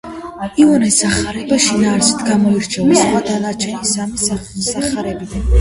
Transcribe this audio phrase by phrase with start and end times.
[0.61, 5.49] იოანეს სახარება შინაარსით გამოირჩევა სხვა დანარჩენი სამი სახარებიდან.